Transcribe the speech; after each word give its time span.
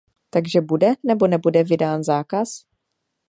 Takže 0.29 0.61
bude, 0.61 0.93
nebo 1.03 1.27
nebude 1.27 1.63
vydán 1.63 2.03
zákaz? 2.03 2.65